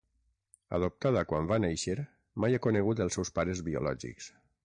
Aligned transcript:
Adoptada 0.77 1.21
quan 1.31 1.49
va 1.51 1.59
néixer, 1.65 1.97
mai 2.45 2.59
ha 2.59 2.63
conegut 2.67 3.05
els 3.07 3.19
seus 3.19 3.33
pares 3.37 3.63
biològics. 3.71 4.33